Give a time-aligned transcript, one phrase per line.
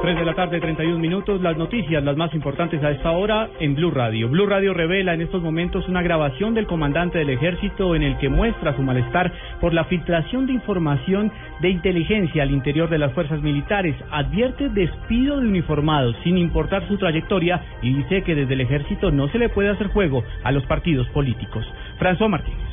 [0.00, 1.40] 3 de la tarde, 31 minutos.
[1.40, 4.28] Las noticias, las más importantes a esta hora en Blue Radio.
[4.28, 8.28] Blue Radio revela en estos momentos una grabación del comandante del ejército en el que
[8.28, 13.42] muestra su malestar por la filtración de información de inteligencia al interior de las fuerzas
[13.42, 13.96] militares.
[14.12, 19.28] Advierte despido de uniformados sin importar su trayectoria y dice que desde el ejército no
[19.28, 21.66] se le puede hacer juego a los partidos políticos.
[21.98, 22.67] François Martínez.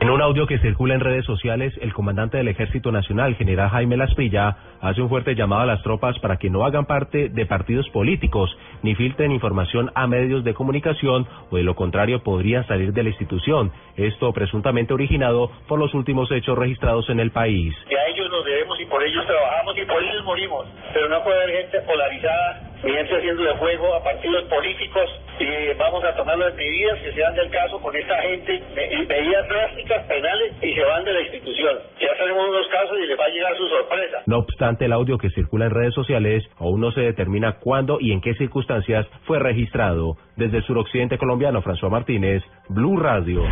[0.00, 3.96] En un audio que circula en redes sociales, el comandante del Ejército Nacional, general Jaime
[3.96, 7.88] Lasprilla, hace un fuerte llamado a las tropas para que no hagan parte de partidos
[7.88, 13.02] políticos ni filtren información a medios de comunicación o de lo contrario podrían salir de
[13.02, 13.72] la institución.
[13.96, 17.74] Esto presuntamente originado por los últimos hechos registrados en el país.
[17.88, 21.24] Que a ellos nos debemos y por ellos trabajamos y por ellos morimos, pero no
[21.24, 26.38] puede haber gente polarizada gente haciendo de juego a partidos políticos y vamos a tomar
[26.38, 28.62] las medidas que sean del caso con esta gente,
[29.08, 31.78] medidas drásticas, penales y se van de la institución.
[32.00, 34.22] Ya tenemos unos casos y les va a llegar su sorpresa.
[34.26, 38.12] No obstante, el audio que circula en redes sociales aún no se determina cuándo y
[38.12, 40.16] en qué circunstancias fue registrado.
[40.36, 43.42] Desde el suroccidente colombiano, François Martínez, Blue Radio.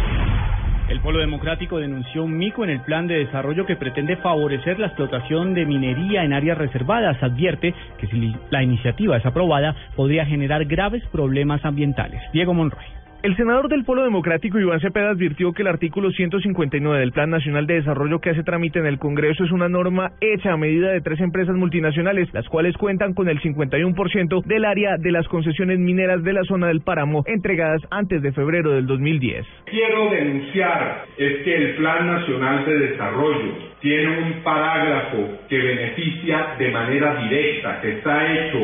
[0.89, 4.87] El Polo Democrático denunció un mico en el plan de desarrollo que pretende favorecer la
[4.87, 7.21] explotación de minería en áreas reservadas.
[7.23, 12.23] Advierte que si la iniciativa es aprobada podría generar graves problemas ambientales.
[12.33, 12.96] Diego Monroy.
[13.23, 17.67] El senador del Polo Democrático Iván Cepeda advirtió que el artículo 159 del Plan Nacional
[17.67, 21.01] de Desarrollo que hace trámite en el Congreso es una norma hecha a medida de
[21.01, 26.23] tres empresas multinacionales, las cuales cuentan con el 51% del área de las concesiones mineras
[26.23, 29.45] de la zona del páramo entregadas antes de febrero del 2010.
[29.65, 36.71] Quiero denunciar es que el Plan Nacional de Desarrollo tiene un parágrafo que beneficia de
[36.71, 38.59] manera directa, que está hecho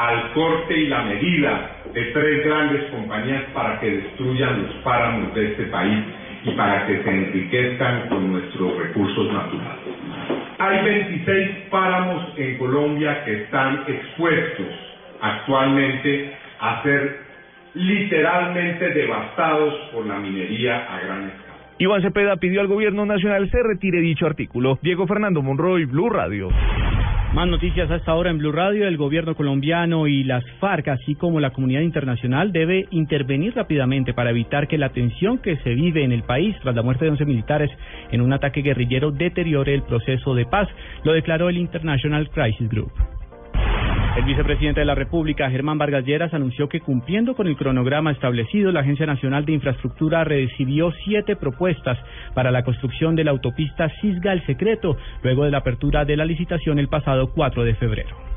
[0.00, 5.48] al corte y la medida de tres grandes compañías para que destruyan los páramos de
[5.48, 5.98] este país
[6.42, 9.78] y para que se enriquezcan con nuestros recursos naturales.
[10.58, 14.68] Hay 26 páramos en Colombia que están expuestos
[15.20, 17.18] actualmente a ser
[17.74, 21.50] literalmente devastados por la minería a gran escala.
[21.78, 24.78] Iván Cepeda pidió al gobierno nacional se retire dicho artículo.
[24.80, 26.48] Diego Fernando Monroy, Blue Radio.
[27.32, 28.88] Más noticias hasta ahora en Blue Radio.
[28.88, 34.30] El gobierno colombiano y las FARC, así como la comunidad internacional, debe intervenir rápidamente para
[34.30, 37.24] evitar que la tensión que se vive en el país tras la muerte de 11
[37.26, 37.70] militares
[38.10, 40.68] en un ataque guerrillero deteriore el proceso de paz.
[41.04, 42.90] Lo declaró el International Crisis Group.
[44.20, 48.70] El vicepresidente de la República, Germán Vargas Lleras, anunció que cumpliendo con el cronograma establecido,
[48.70, 51.98] la Agencia Nacional de Infraestructura recibió siete propuestas
[52.34, 56.26] para la construcción de la autopista Cisga El Secreto, luego de la apertura de la
[56.26, 58.29] licitación el pasado 4 de febrero.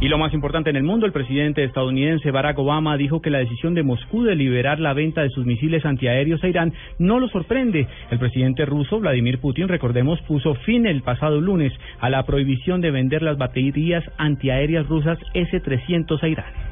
[0.00, 3.38] Y lo más importante en el mundo, el presidente estadounidense Barack Obama dijo que la
[3.38, 7.28] decisión de Moscú de liberar la venta de sus misiles antiaéreos a Irán no lo
[7.28, 7.86] sorprende.
[8.10, 12.90] El presidente ruso Vladimir Putin, recordemos, puso fin el pasado lunes a la prohibición de
[12.90, 16.63] vender las baterías antiaéreas rusas S-300 a Irán.